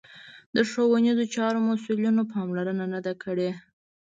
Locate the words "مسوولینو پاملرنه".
1.69-2.85